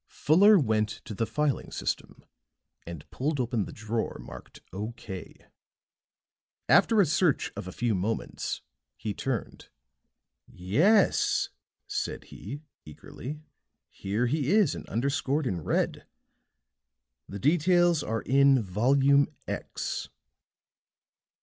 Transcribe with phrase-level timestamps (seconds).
[0.07, 2.25] Fuller went to the filing system
[2.87, 5.45] and pulled open the drawer marked "OK."
[6.67, 8.63] After a search of a few moments
[8.97, 9.69] he turned.
[10.47, 11.49] "Yes,"
[11.85, 13.43] said he, eagerly.
[13.91, 16.07] "Here he is, and underscored in red.
[17.29, 20.09] The details are in Volume X."